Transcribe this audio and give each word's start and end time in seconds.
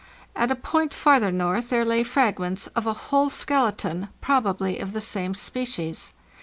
At 0.35 0.49
a 0.49 0.55
point 0.55 0.95
farther 0.95 1.31
north 1.31 1.69
there 1.69 1.85
lay 1.85 2.01
fragments 2.01 2.65
of 2.75 2.87
a 2.87 2.93
whole 3.13 3.29
skeleton, 3.29 4.09
probably 4.19 4.79
of 4.79 4.93
the 4.93 4.99
same 4.99 5.35
species. 5.35 6.13